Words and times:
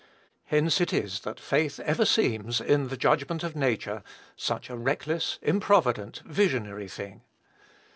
Hence 0.45 0.81
it 0.81 0.91
is 0.91 1.19
that 1.19 1.39
faith 1.39 1.79
ever 1.81 2.05
seems, 2.05 2.59
in 2.59 2.87
the 2.87 2.97
judgment 2.97 3.43
of 3.43 3.55
nature, 3.55 4.01
such 4.35 4.67
a 4.71 4.75
reckless, 4.75 5.37
improvident, 5.43 6.23
visionary 6.25 6.87
thing. 6.87 7.21